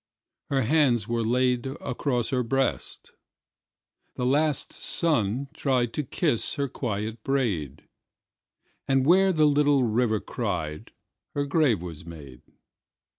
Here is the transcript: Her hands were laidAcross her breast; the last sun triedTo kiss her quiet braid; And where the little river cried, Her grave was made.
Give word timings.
Her 0.49 0.63
hands 0.63 1.07
were 1.07 1.21
laidAcross 1.21 2.31
her 2.31 2.41
breast; 2.41 3.11
the 4.15 4.25
last 4.25 4.73
sun 4.73 5.47
triedTo 5.53 6.09
kiss 6.09 6.55
her 6.55 6.67
quiet 6.67 7.23
braid; 7.23 7.87
And 8.87 9.05
where 9.05 9.31
the 9.31 9.45
little 9.45 9.83
river 9.83 10.19
cried, 10.19 10.91
Her 11.35 11.45
grave 11.45 11.83
was 11.83 12.03
made. 12.03 12.41